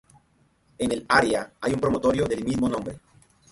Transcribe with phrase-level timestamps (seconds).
[0.79, 2.99] En el área hay un promontorio del mismo nombre.